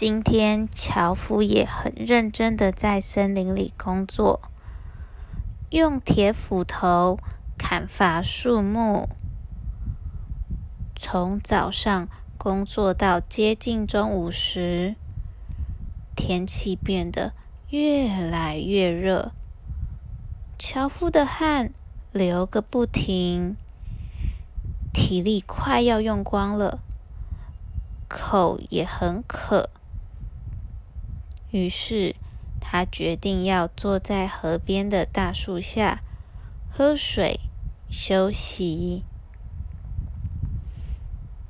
[0.00, 4.40] 今天樵夫也很认真的在森林里工作，
[5.70, 7.18] 用铁斧头
[7.58, 9.08] 砍伐树木，
[10.94, 14.94] 从早上工作到接近中午时，
[16.14, 17.32] 天气变得
[17.70, 19.32] 越来越热，
[20.56, 21.72] 樵夫的汗
[22.12, 23.56] 流个不停，
[24.94, 26.78] 体力快要用光了，
[28.08, 29.70] 口也很渴。
[31.50, 32.14] 于是，
[32.60, 36.02] 他决定要坐在河边的大树下
[36.70, 37.40] 喝水
[37.88, 39.04] 休息。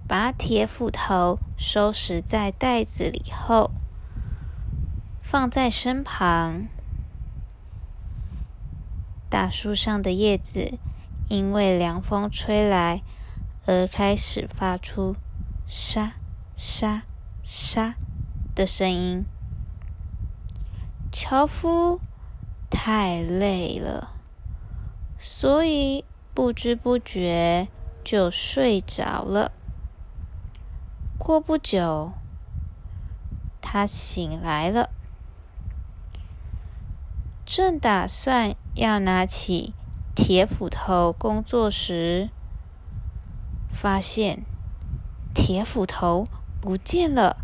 [0.07, 3.73] 把铁斧头收拾在袋子里后，
[5.21, 6.69] 放在身旁。
[9.29, 10.79] 大树上的叶子
[11.29, 13.03] 因为凉风吹来
[13.67, 15.17] 而开始发出
[15.67, 16.15] 沙
[16.57, 17.03] 沙
[17.43, 17.97] 沙
[18.55, 19.27] 的声音。
[21.11, 22.01] 樵夫
[22.71, 24.13] 太累了，
[25.19, 27.69] 所以不知不觉
[28.05, 29.53] 就睡着了。
[31.19, 32.13] 过不久，
[33.61, 34.91] 他醒来了，
[37.45, 39.75] 正打算要拿起
[40.15, 42.31] 铁斧头工作时，
[43.73, 44.45] 发现
[45.35, 46.25] 铁斧头
[46.61, 47.39] 不见了。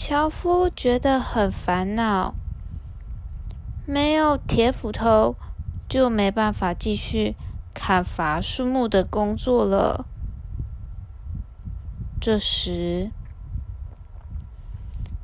[0.00, 2.36] 樵夫觉得很烦恼，
[3.84, 5.34] 没有铁斧头
[5.88, 7.34] 就没办法继续
[7.74, 10.06] 砍伐树木的工作了。
[12.20, 13.10] 这时，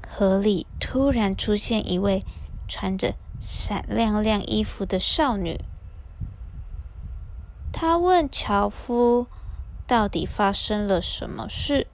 [0.09, 2.25] 河里突然出现一位
[2.67, 5.61] 穿着闪亮亮衣服的少女。
[7.73, 9.29] 她问樵夫
[9.87, 11.87] ：“到底发生了什么事？”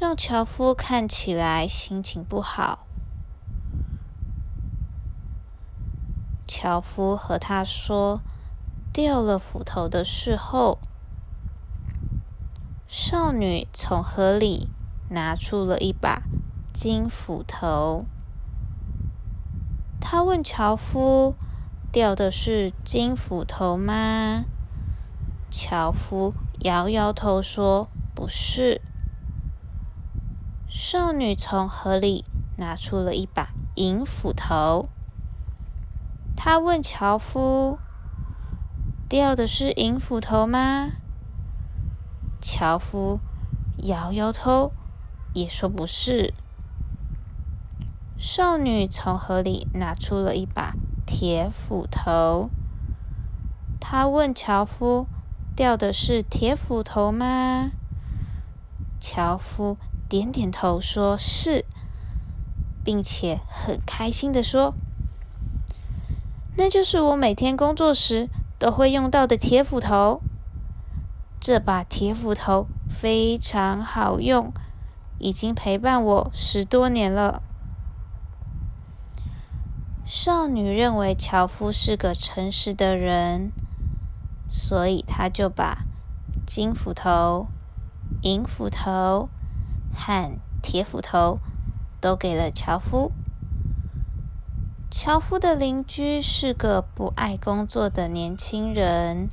[0.00, 2.86] 让樵夫看起来心情不好。
[6.46, 8.22] 樵夫和他说
[8.94, 10.78] 掉了斧头的事后，
[12.88, 14.70] 少女从河里
[15.10, 16.22] 拿出了一把
[16.72, 18.06] 金斧头。
[20.00, 21.34] 她问樵夫
[21.92, 24.46] ：“掉的是金斧头吗？”
[25.52, 28.80] 樵夫摇摇头说：“不是。”
[30.72, 32.24] 少女从河里
[32.56, 34.88] 拿出了一把银斧头。
[36.36, 37.80] 她问樵夫
[39.10, 40.92] ：“掉的是银斧头吗？”
[42.40, 43.18] 樵夫
[43.78, 44.70] 摇摇头，
[45.34, 46.32] 也说不是。
[48.16, 52.48] 少女从河里拿出了一把铁斧头。
[53.80, 55.08] 她问樵夫
[55.56, 57.72] ：“掉的是铁斧头吗？”
[59.00, 59.76] 樵夫。
[60.10, 61.64] 点点头，说是，
[62.82, 64.74] 并且很开心的说
[66.58, 68.28] ：“那就是我每天工作时
[68.58, 70.20] 都会用到的铁斧头。
[71.38, 74.52] 这把铁斧头非常好用，
[75.20, 77.44] 已经陪伴我十多年了。”
[80.04, 83.52] 少女认为樵夫是个诚实的人，
[84.48, 85.84] 所以她就把
[86.44, 87.46] 金斧头、
[88.22, 89.28] 银斧头。
[89.94, 91.38] 和铁斧头
[92.00, 93.12] 都给了樵夫。
[94.90, 99.28] 樵夫的邻居是个不爱工作的年轻人。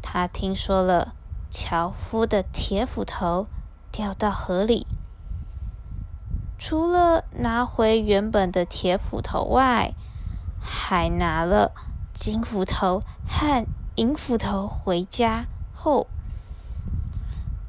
[0.00, 1.14] 他听说了
[1.50, 3.46] 樵夫的铁斧头
[3.92, 4.86] 掉到河里，
[6.58, 9.94] 除了拿回原本的铁斧头外，
[10.60, 11.72] 还拿了
[12.14, 13.66] 金斧头和
[13.96, 16.06] 银斧头回家后。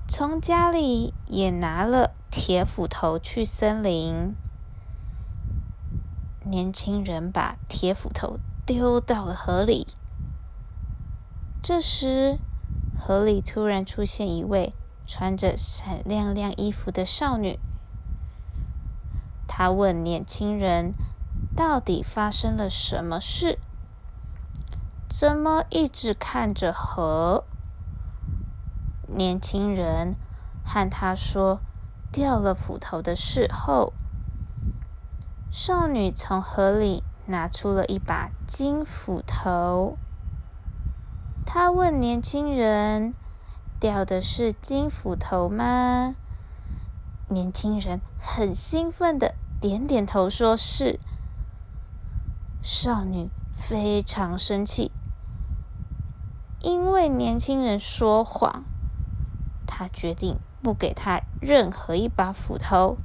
[0.09, 4.33] 从家里也拿了铁斧头去森林。
[6.45, 9.85] 年轻人把铁斧头丢到了河里。
[11.61, 12.39] 这时，
[12.97, 14.73] 河里突然出现一位
[15.05, 17.59] 穿着闪亮亮衣服的少女。
[19.45, 20.93] 她问年轻人
[21.53, 23.59] ：“到底发生了什么事？
[25.09, 27.43] 怎么一直看着河？”
[29.07, 30.15] 年轻人
[30.63, 31.61] 和他说
[32.11, 33.93] 掉了斧头的事后，
[35.49, 39.97] 少女从河里拿出了一把金斧头。
[41.45, 43.13] 她问年轻人
[43.79, 46.15] ：“掉的是金斧头吗？”
[47.29, 50.99] 年轻人很兴奋的点点头，说是。
[52.61, 54.91] 少女非常生气，
[56.59, 58.65] 因为年轻人说谎。
[59.77, 62.97] 他决定不给他任何一把斧头，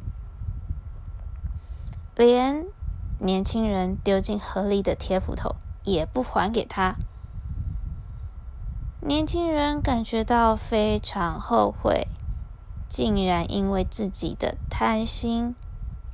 [2.17, 2.65] 连
[3.19, 6.95] 年轻人丢进河里的铁斧头也不还给他。
[9.03, 12.07] 年轻人感觉到非常后悔，
[12.89, 15.55] 竟然因为自己的贪心，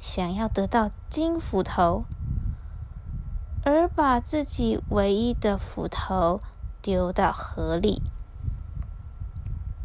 [0.00, 2.04] 想要得到金斧头，
[3.64, 6.40] 而把自己唯一的斧头
[6.82, 8.02] 丢到河里。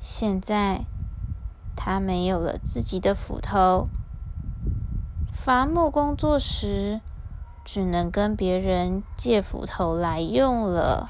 [0.03, 0.83] 现在。
[1.75, 3.87] 他没有了自己的斧头，
[5.33, 7.01] 伐木工作时
[7.65, 11.09] 只能跟别人借斧头来用了。